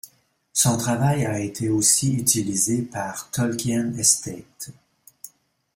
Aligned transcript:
Son 0.51 0.77
travail 0.77 1.27
a 1.27 1.39
été 1.39 1.69
aussi 1.69 2.15
utilisé 2.15 2.81
par 2.81 3.29
Tolkien 3.29 3.93
Estate. 3.99 4.71